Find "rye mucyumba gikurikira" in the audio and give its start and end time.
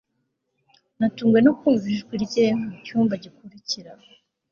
2.25-3.91